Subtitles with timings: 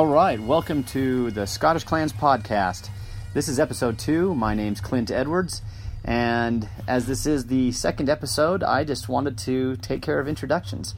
[0.00, 2.88] All right, welcome to the Scottish Clans podcast.
[3.34, 4.34] This is episode two.
[4.34, 5.60] My name's Clint Edwards,
[6.06, 10.94] and as this is the second episode, I just wanted to take care of introductions.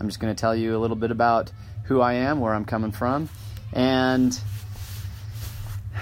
[0.00, 1.52] I'm just going to tell you a little bit about
[1.84, 3.28] who I am, where I'm coming from,
[3.72, 4.36] and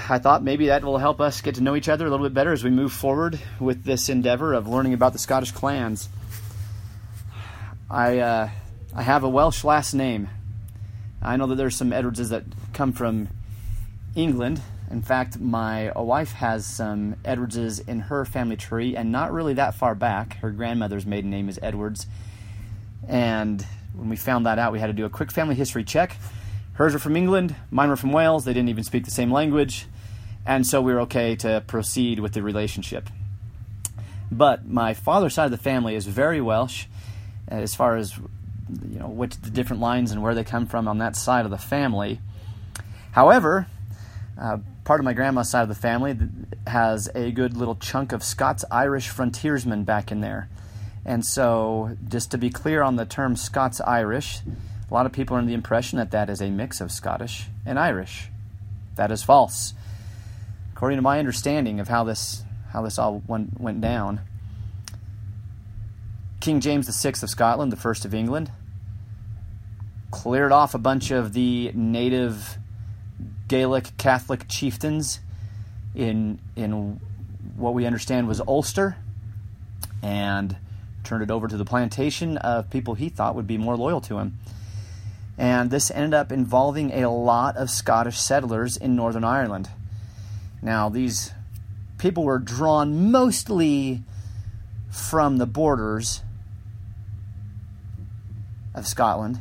[0.08, 2.32] I thought maybe that will help us get to know each other a little bit
[2.32, 6.08] better as we move forward with this endeavor of learning about the Scottish clans.
[7.90, 8.50] I uh,
[8.96, 10.30] I have a Welsh last name.
[11.22, 13.28] I know that there's some Edwardses that come from
[14.14, 14.60] England.
[14.90, 19.74] In fact, my wife has some Edwardses in her family tree, and not really that
[19.74, 20.38] far back.
[20.38, 22.06] Her grandmother's maiden name is Edwards.
[23.06, 26.16] And when we found that out, we had to do a quick family history check.
[26.72, 28.44] Hers were from England, mine were from Wales.
[28.44, 29.86] They didn't even speak the same language.
[30.46, 33.10] And so we were okay to proceed with the relationship.
[34.32, 36.86] But my father's side of the family is very Welsh
[37.46, 38.18] as far as
[38.90, 41.50] you know which the different lines and where they come from on that side of
[41.50, 42.20] the family.
[43.12, 43.66] However,
[44.40, 46.16] uh, part of my grandma's side of the family
[46.66, 50.48] has a good little chunk of Scots Irish frontiersmen back in there.
[51.04, 54.40] And so, just to be clear on the term Scots Irish,
[54.90, 57.46] a lot of people are under the impression that that is a mix of Scottish
[57.64, 58.28] and Irish.
[58.96, 59.72] That is false.
[60.72, 64.20] According to my understanding of how this how this all went, went down,
[66.40, 68.50] King James VI of Scotland, the first of England,
[70.20, 72.58] cleared off a bunch of the native
[73.48, 75.18] Gaelic Catholic chieftains
[75.94, 77.00] in in
[77.56, 78.96] what we understand was Ulster,
[80.02, 80.58] and
[81.04, 84.18] turned it over to the plantation of people he thought would be more loyal to
[84.18, 84.38] him.
[85.38, 89.70] And this ended up involving a lot of Scottish settlers in Northern Ireland.
[90.60, 91.32] Now, these
[91.96, 94.02] people were drawn mostly
[94.90, 96.20] from the borders
[98.74, 99.40] of Scotland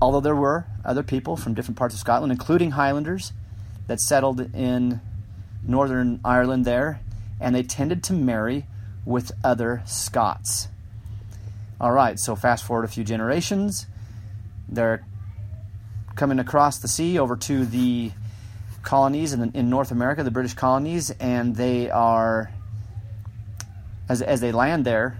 [0.00, 3.32] although there were other people from different parts of Scotland, including Highlanders,
[3.86, 5.00] that settled in
[5.62, 7.00] Northern Ireland there,
[7.40, 8.66] and they tended to marry
[9.04, 10.68] with other Scots.
[11.80, 13.86] All right, so fast forward a few generations,
[14.68, 15.04] they're
[16.14, 18.12] coming across the sea over to the
[18.82, 22.50] colonies in, in North America, the British colonies, and they are,
[24.08, 25.16] as, as they land there,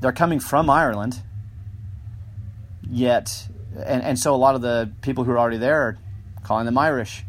[0.00, 1.20] they're coming from Ireland
[2.90, 5.98] yet, and, and so a lot of the people who are already there are
[6.42, 7.24] calling them Irish.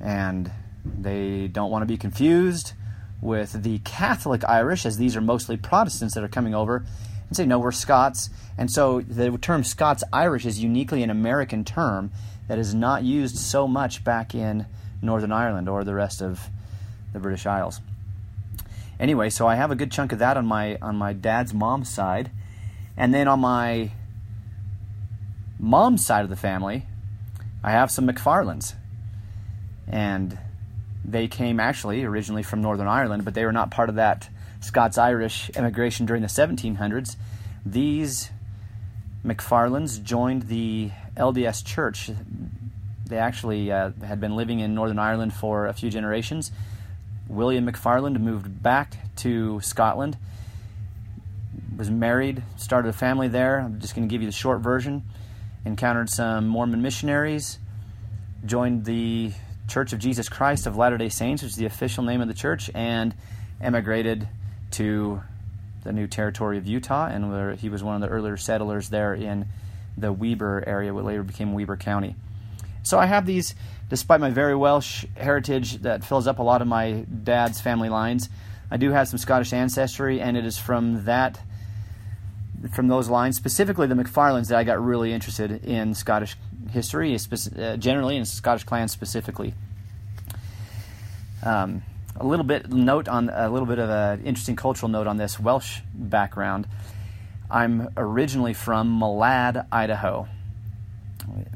[0.00, 0.50] And
[0.84, 2.72] they don't want to be confused
[3.22, 6.84] with the Catholic Irish, as these are mostly Protestants that are coming over,
[7.28, 8.28] and say, no, we're Scots.
[8.58, 12.12] And so the term Scots Irish is uniquely an American term
[12.48, 14.66] that is not used so much back in
[15.00, 16.48] Northern Ireland or the rest of
[17.12, 17.80] the British Isles.
[19.00, 21.88] Anyway, so I have a good chunk of that on my on my dad's mom's
[21.88, 22.30] side,
[22.96, 23.90] and then on my
[25.64, 26.86] mom's side of the family,
[27.62, 28.74] I have some McFarlands.
[29.88, 30.38] And
[31.04, 34.28] they came actually originally from Northern Ireland, but they were not part of that
[34.60, 37.16] Scots Irish immigration during the 1700s.
[37.66, 38.30] These
[39.24, 42.10] McFarlands joined the LDS Church.
[43.06, 46.50] They actually uh, had been living in Northern Ireland for a few generations.
[47.28, 50.16] William McFarland moved back to Scotland,
[51.76, 53.60] was married, started a family there.
[53.60, 55.04] I'm just going to give you the short version
[55.64, 57.58] encountered some Mormon missionaries,
[58.44, 59.32] joined the
[59.68, 62.34] Church of Jesus Christ of Latter day Saints, which is the official name of the
[62.34, 63.14] church, and
[63.60, 64.28] emigrated
[64.72, 65.22] to
[65.84, 67.06] the new territory of Utah.
[67.06, 69.46] And where he was one of the earlier settlers there in
[69.96, 72.16] the Weber area, what later became Weber County.
[72.82, 73.54] So I have these,
[73.88, 78.28] despite my very Welsh heritage that fills up a lot of my dad's family lines,
[78.70, 81.40] I do have some Scottish ancestry, and it is from that
[82.72, 86.36] from those lines, specifically the McFarlands, that I got really interested in Scottish
[86.70, 89.54] history, uh, generally, and Scottish clans specifically.
[91.42, 91.82] Um,
[92.16, 95.38] a little bit note on a little bit of an interesting cultural note on this
[95.38, 96.66] Welsh background.
[97.50, 100.28] I'm originally from Malad, Idaho,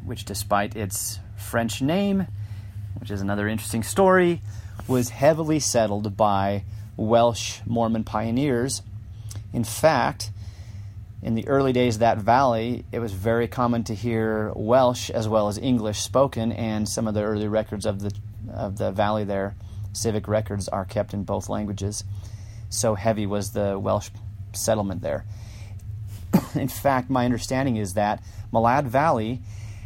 [0.05, 2.27] which, despite its French name,
[3.01, 4.43] which is another interesting story,
[4.87, 6.65] was heavily settled by
[6.97, 8.83] Welsh Mormon pioneers.
[9.53, 10.31] In fact,
[11.23, 15.29] in the early days of that valley, it was very common to hear Welsh as
[15.29, 18.13] well as English spoken, and some of the early records of the
[18.53, 19.57] of the valley there,
[19.93, 22.05] civic records, are kept in both languages.
[22.71, 24.11] So heavy was the Welsh
[24.53, 25.25] settlement there.
[26.55, 28.23] in fact, my understanding is that
[28.53, 29.43] Malad Valley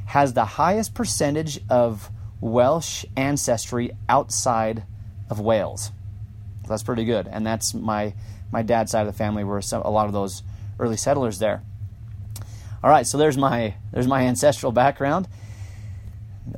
[0.06, 4.84] has the highest percentage of Welsh ancestry outside
[5.30, 5.92] of Wales.
[6.68, 8.14] That's pretty good, and that's my
[8.50, 10.42] my dad's side of the family where some, a lot of those
[10.78, 11.62] early settlers there.
[12.82, 15.28] All right, so there's my there's my ancestral background.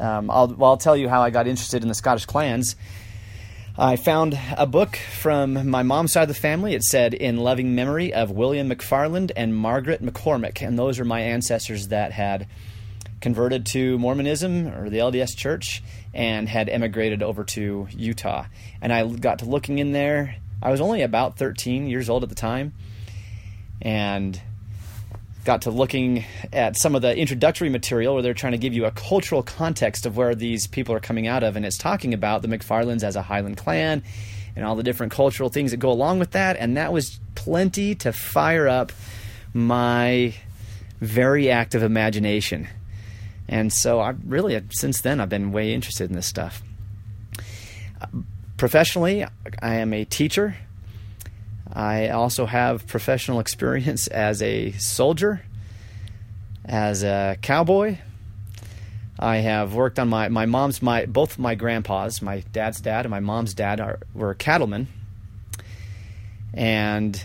[0.01, 2.77] Um, I'll, well, I'll tell you how I got interested in the Scottish clans.
[3.77, 6.75] I found a book from my mom's side of the family.
[6.75, 10.65] It said, In loving memory of William McFarland and Margaret McCormick.
[10.65, 12.47] And those are my ancestors that had
[13.21, 15.83] converted to Mormonism or the LDS Church
[16.13, 18.45] and had emigrated over to Utah.
[18.81, 20.37] And I got to looking in there.
[20.63, 22.75] I was only about 13 years old at the time.
[23.83, 24.41] And
[25.45, 28.87] got to looking at some of the introductory material where they're trying to give you
[28.87, 32.43] a cultural context of where these people are coming out of, and it's talking about
[32.43, 34.03] the McFarlands as a Highland clan
[34.57, 37.95] and all the different cultural things that go along with that, and that was plenty
[37.97, 38.93] to fire up
[39.53, 40.35] my
[41.01, 42.67] very active imagination.
[43.49, 46.63] And so I really, uh, since then, I've been way interested in this stuff.
[48.01, 48.07] Uh,
[48.57, 49.27] professionally,
[49.61, 50.57] I am a teacher
[51.73, 55.43] I also have professional experience as a soldier,
[56.65, 57.99] as a cowboy.
[59.19, 63.11] I have worked on my, my mom's, my both my grandpas, my dad's dad and
[63.11, 64.89] my mom's dad are, were cattlemen.
[66.53, 67.23] And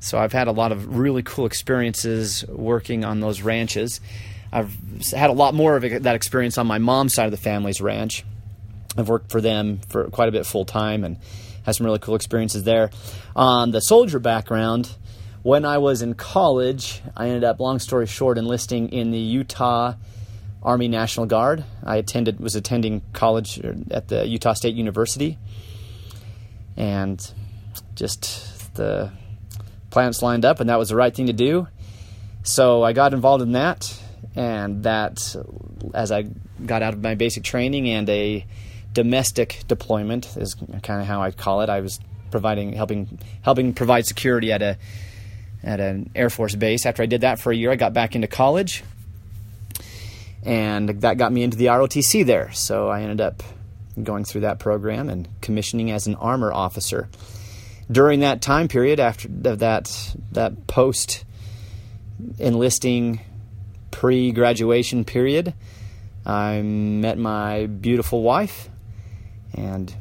[0.00, 4.00] so I've had a lot of really cool experiences working on those ranches.
[4.52, 4.74] I've
[5.12, 8.24] had a lot more of that experience on my mom's side of the family's ranch.
[8.96, 11.18] I've worked for them for quite a bit full time and
[11.68, 12.90] had some really cool experiences there.
[13.36, 14.90] On the soldier background,
[15.42, 19.92] when I was in college, I ended up, long story short, enlisting in the Utah
[20.62, 21.64] Army National Guard.
[21.84, 25.36] I attended was attending college er, at the Utah State University,
[26.74, 27.20] and
[27.94, 29.12] just the
[29.90, 31.68] planets lined up, and that was the right thing to do.
[32.44, 33.94] So I got involved in that,
[34.34, 35.36] and that
[35.92, 36.24] as I
[36.64, 38.46] got out of my basic training and a
[38.98, 41.68] domestic deployment is kind of how I call it.
[41.68, 42.00] I was
[42.32, 44.76] providing helping helping provide security at a
[45.62, 46.84] at an Air Force base.
[46.84, 48.82] After I did that for a year, I got back into college,
[50.42, 52.50] and that got me into the ROTC there.
[52.50, 53.44] So I ended up
[54.02, 57.08] going through that program and commissioning as an armor officer.
[57.88, 61.24] During that time period, after that that post
[62.40, 63.20] enlisting
[63.92, 65.54] pre graduation period,
[66.26, 68.70] I met my beautiful wife
[69.54, 69.94] and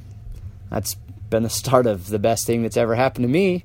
[0.70, 0.96] that's
[1.30, 3.64] been the start of the best thing that's ever happened to me.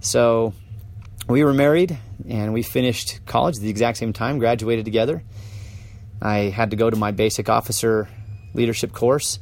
[0.00, 0.52] So
[1.28, 1.98] we were married
[2.28, 5.22] and we finished college at the exact same time, graduated together.
[6.20, 8.08] I had to go to my basic officer
[8.54, 9.38] leadership course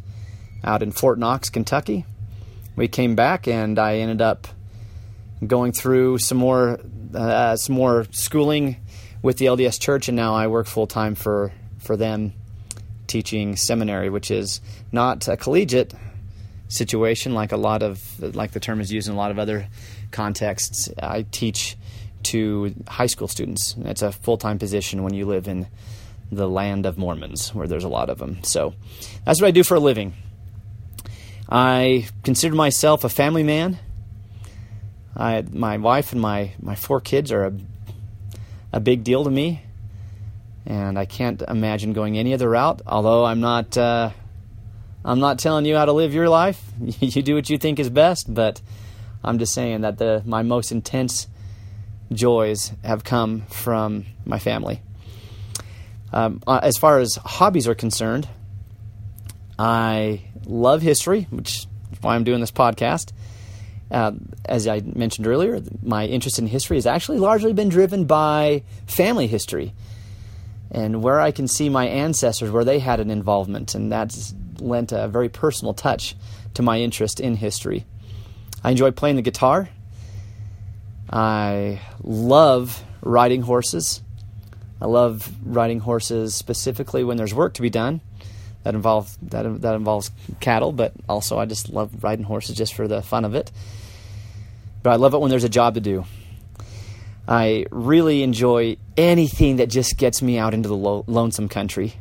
[0.64, 2.04] out in Fort Knox, Kentucky.
[2.76, 4.48] We came back and I ended up
[5.46, 6.80] going through some more
[7.14, 8.76] uh, some more schooling
[9.22, 12.34] with the LDS Church, and now I work full time for for them
[13.10, 14.60] teaching seminary, which is
[14.92, 15.92] not a collegiate
[16.68, 18.00] situation like a lot of
[18.36, 19.66] like the term is used in a lot of other
[20.12, 20.88] contexts.
[21.02, 21.76] I teach
[22.22, 23.74] to high school students.
[23.80, 25.66] It's a full time position when you live in
[26.30, 28.44] the land of Mormons, where there's a lot of them.
[28.44, 28.74] So
[29.24, 30.14] that's what I do for a living.
[31.48, 33.80] I consider myself a family man.
[35.16, 37.52] I, my wife and my, my four kids are a,
[38.72, 39.64] a big deal to me
[40.66, 42.82] and I can't imagine going any other route.
[42.86, 44.10] Although I'm not, uh,
[45.04, 46.62] I'm not telling you how to live your life.
[46.80, 48.60] you do what you think is best, but
[49.24, 51.28] I'm just saying that the my most intense
[52.12, 54.82] joys have come from my family.
[56.12, 58.28] Um, uh, as far as hobbies are concerned,
[59.58, 61.66] I love history, which is
[62.00, 63.12] why I'm doing this podcast.
[63.90, 64.12] Uh,
[64.44, 69.26] as I mentioned earlier, my interest in history has actually largely been driven by family
[69.26, 69.72] history
[70.70, 74.92] and where I can see my ancestors, where they had an involvement, and that's lent
[74.92, 76.14] a very personal touch
[76.54, 77.84] to my interest in history.
[78.62, 79.68] I enjoy playing the guitar.
[81.10, 84.02] I love riding horses.
[84.80, 88.00] I love riding horses specifically when there's work to be done.
[88.62, 92.86] That involves that that involves cattle, but also I just love riding horses just for
[92.86, 93.50] the fun of it.
[94.82, 96.04] But I love it when there's a job to do.
[97.30, 101.94] I really enjoy anything that just gets me out into the lo- lonesome country.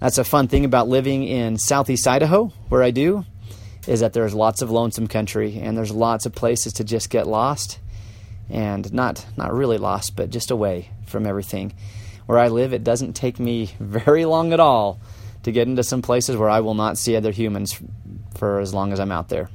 [0.00, 3.24] That's a fun thing about living in southeast Idaho, where I do,
[3.86, 7.28] is that there's lots of lonesome country and there's lots of places to just get
[7.28, 7.78] lost
[8.50, 11.72] and not not really lost, but just away from everything.
[12.26, 14.98] Where I live, it doesn't take me very long at all
[15.44, 17.80] to get into some places where I will not see other humans
[18.36, 19.50] for as long as I'm out there.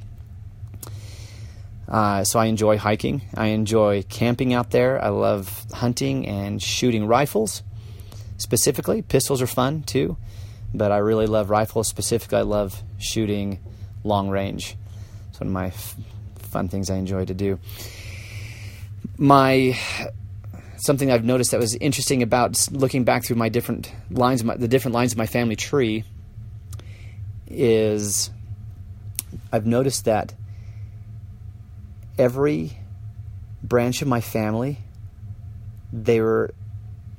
[1.93, 3.21] Uh, so I enjoy hiking.
[3.35, 4.99] I enjoy camping out there.
[4.99, 7.61] I love hunting and shooting rifles.
[8.37, 10.17] Specifically, pistols are fun too,
[10.73, 11.87] but I really love rifles.
[11.87, 13.59] Specifically, I love shooting
[14.03, 14.75] long range.
[15.29, 15.95] It's one of my f-
[16.39, 17.59] fun things I enjoy to do.
[19.19, 19.77] My
[20.77, 24.67] something I've noticed that was interesting about looking back through my different lines, my, the
[24.67, 26.05] different lines of my family tree,
[27.47, 28.31] is
[29.51, 30.33] I've noticed that
[32.17, 32.77] every
[33.61, 34.77] branch of my family,
[35.91, 36.53] they were,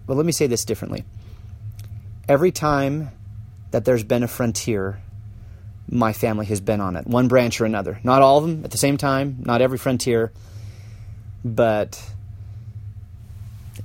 [0.07, 1.05] well, let me say this differently.
[2.29, 3.11] Every time
[3.71, 5.01] that there's been a frontier,
[5.89, 8.01] my family has been on it, one branch or another.
[8.03, 10.33] Not all of them at the same time, not every frontier,
[11.45, 12.01] but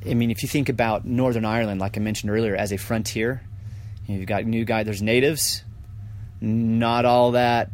[0.09, 3.41] I mean, if you think about Northern Ireland, like I mentioned earlier, as a frontier,
[4.07, 4.83] you've got new guy.
[4.83, 5.63] There's natives,
[6.39, 7.69] not all that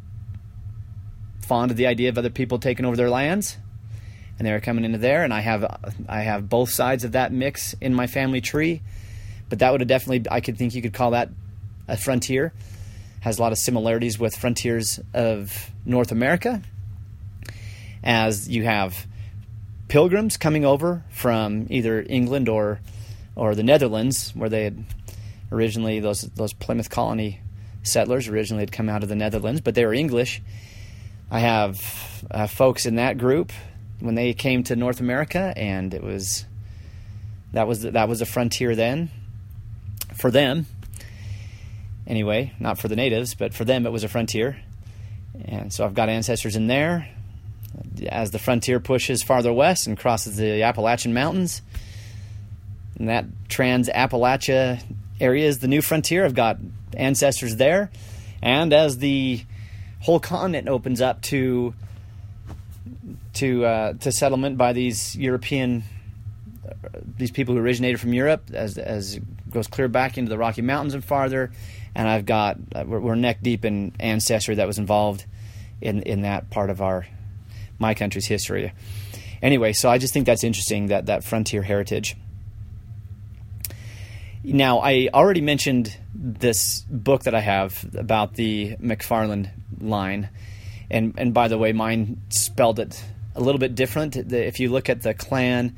[1.46, 3.58] fond of the idea of other people taking over their lands,
[4.38, 5.24] and they're coming into there.
[5.24, 5.64] And I have
[6.08, 8.82] I have both sides of that mix in my family tree,
[9.50, 11.30] but that would have definitely I could think you could call that
[11.88, 12.54] a frontier.
[13.22, 16.62] Has a lot of similarities with frontiers of North America,
[18.04, 19.08] as you have
[19.88, 22.80] pilgrims coming over from either England or
[23.36, 24.86] or the Netherlands, where they had
[25.52, 27.42] originally those those Plymouth colony
[27.84, 30.42] settlers originally had come out of the Netherlands, but they were English.
[31.30, 33.52] I have uh, folks in that group
[34.00, 36.46] when they came to North America, and it was
[37.54, 39.10] that was that was a frontier then
[40.14, 40.68] for them.
[42.08, 44.58] Anyway, not for the natives, but for them it was a frontier.
[45.46, 47.10] And so I've got ancestors in there
[48.08, 51.62] as the frontier pushes farther west and crosses the Appalachian Mountains.
[52.98, 54.82] And that Trans Appalachia
[55.20, 56.24] area is the new frontier.
[56.24, 56.58] I've got
[56.96, 57.92] ancestors there.
[58.42, 59.44] And as the
[60.06, 61.74] whole continent opens up to
[63.34, 65.84] to uh, to settlement by these European
[67.18, 69.20] these people who originated from Europe, as as
[69.50, 71.52] goes clear back into the Rocky Mountains and farther,
[71.96, 75.26] and I've got we're, we're neck deep in ancestry that was involved
[75.82, 77.08] in in that part of our
[77.80, 78.72] my country's history.
[79.42, 82.16] Anyway, so I just think that's interesting that that frontier heritage.
[84.48, 89.50] Now, I already mentioned this book that I have about the McFarland
[89.82, 90.30] line,
[90.90, 94.16] and and by the way, mine spelled it a little bit different.
[94.16, 95.76] if you look at the clan,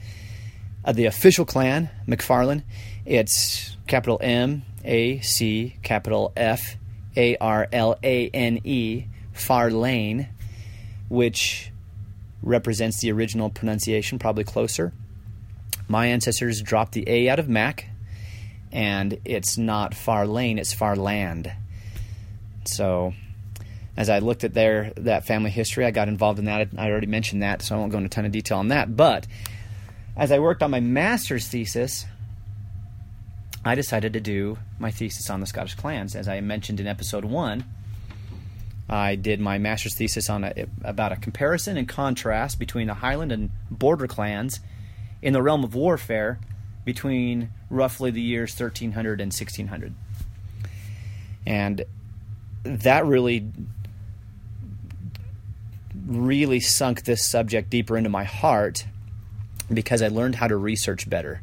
[0.84, 2.64] uh, the official clan McFarland,
[3.06, 6.76] it's capital M A C capital F
[7.16, 10.28] A R L A N E Farlane,
[11.08, 11.72] which
[12.44, 14.92] represents the original pronunciation, probably closer.
[15.88, 17.88] My ancestors dropped the A out of Mac,
[18.78, 21.52] and it's not far lane, it's far land.
[22.66, 23.16] So,
[23.98, 26.70] as I looked at their that family history, I got involved in that.
[26.78, 28.96] I already mentioned that, so I won't go into a ton of detail on that.
[28.96, 29.26] But
[30.16, 32.06] as I worked on my master's thesis,
[33.66, 37.26] I decided to do my thesis on the Scottish clans, as I mentioned in episode
[37.26, 37.66] one.
[38.88, 40.54] I did my master's thesis on a,
[40.84, 44.60] about a comparison and contrast between the Highland and Border clans
[45.24, 46.38] in the realm of warfare
[46.88, 49.94] between roughly the years 1300 and 1600.
[51.46, 51.84] And
[52.64, 53.52] that really
[56.06, 58.86] really sunk this subject deeper into my heart
[59.74, 61.42] because I learned how to research better.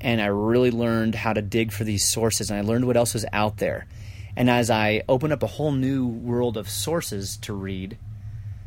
[0.00, 3.14] And I really learned how to dig for these sources and I learned what else
[3.14, 3.86] was out there.
[4.34, 7.98] And as I open up a whole new world of sources to read,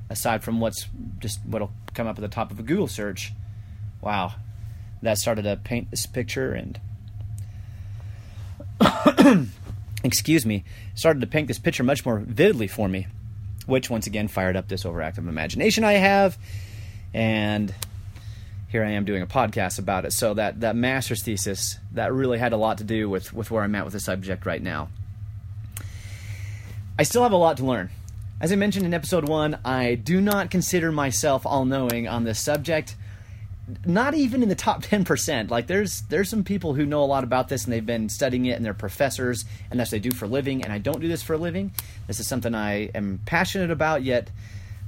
[0.09, 0.87] aside from what's
[1.19, 3.33] just what'll come up at the top of a Google search,
[3.99, 4.35] wow,
[5.03, 6.79] that started to paint this picture and
[10.03, 10.63] excuse me,
[10.95, 13.07] started to paint this picture much more vividly for me,
[13.65, 16.37] which once again fired up this overactive imagination I have,
[17.13, 17.73] and
[18.69, 20.13] here I am doing a podcast about it.
[20.13, 23.63] So that that master's thesis that really had a lot to do with with where
[23.63, 24.89] I'm at with the subject right now.
[26.97, 27.89] I still have a lot to learn.
[28.39, 32.39] As I mentioned in episode one, I do not consider myself all knowing on this
[32.39, 32.95] subject.
[33.85, 35.49] Not even in the top 10%.
[35.49, 38.45] Like there's there's some people who know a lot about this and they've been studying
[38.45, 40.99] it and they're professors and that's what they do for a living and I don't
[40.99, 41.71] do this for a living.
[42.07, 44.29] This is something I am passionate about yet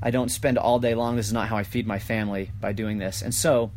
[0.02, 1.16] I don't spend all day long.
[1.16, 3.22] This is not how I feed my family by doing this.
[3.22, 3.72] And so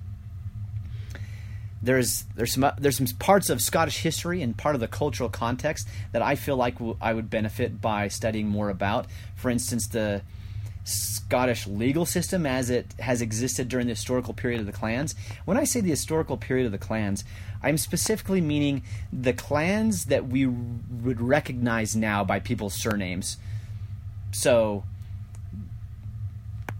[1.80, 5.88] there's there's some there's some parts of Scottish history and part of the cultural context
[6.12, 9.06] that I feel like w- I would benefit by studying more about.
[9.36, 10.22] For instance, the
[10.88, 15.14] Scottish legal system as it has existed during the historical period of the clans.
[15.44, 17.24] When I say the historical period of the clans,
[17.62, 23.36] I'm specifically meaning the clans that we would recognize now by people's surnames.
[24.32, 24.84] So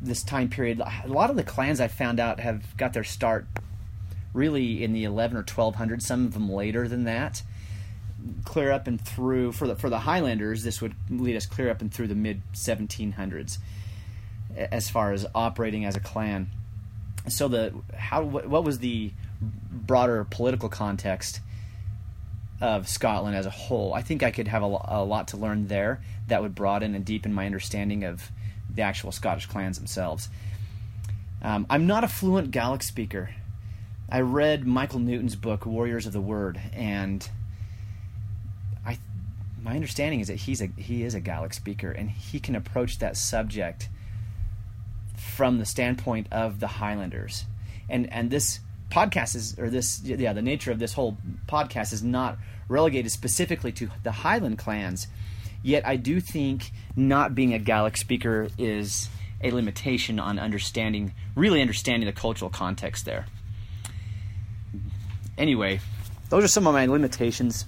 [0.01, 3.47] this time period, a lot of the clans I found out have got their start
[4.33, 7.43] really in the 11 or 1200s, some of them later than that.
[8.45, 11.81] Clear up and through for the for the Highlanders, this would lead us clear up
[11.81, 13.59] and through the mid 1700s,
[14.73, 16.51] as far as operating as a clan.
[17.29, 21.41] So the how what, was the broader political context
[22.61, 23.95] of Scotland as a whole.
[23.95, 27.05] I think I could have a, a, lot to learn there that would broaden and
[27.05, 28.31] deepen my understanding of
[28.69, 30.29] the actual Scottish clans themselves.
[31.41, 33.31] Um, I'm not a fluent Gaelic speaker.
[34.11, 37.29] I read Michael Newton's book Warriors of the Word, and
[38.85, 38.99] I,
[39.63, 42.99] my understanding is that he's a he is a Gaelic speaker, and he can approach
[42.99, 43.89] that subject
[45.19, 47.45] from the standpoint of the Highlanders,
[47.89, 48.61] and and this
[48.91, 53.73] podcast is or this yeah the nature of this whole podcast is not relegated specifically
[53.73, 55.07] to the Highland clans.
[55.63, 59.09] Yet I do think not being a Gaelic speaker is
[59.43, 63.27] a limitation on understanding, really understanding the cultural context there.
[65.37, 65.81] Anyway,
[66.31, 67.65] those are some of my limitations,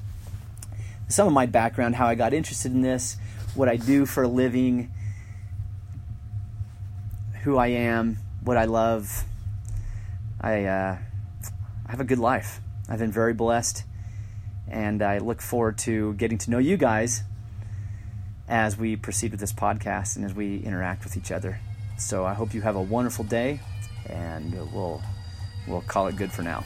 [1.09, 3.17] some of my background, how I got interested in this,
[3.55, 4.91] what I do for a living,
[7.43, 9.25] who I am, what I love.
[10.41, 10.99] I, uh,
[11.87, 12.61] I have a good life.
[12.89, 13.85] I've been very blessed,
[14.69, 17.23] and I look forward to getting to know you guys
[18.49, 21.61] as we proceed with this podcast and as we interact with each other.
[21.99, 23.61] So I hope you have a wonderful day,
[24.07, 25.03] and we'll
[25.69, 26.65] we'll call it good for now.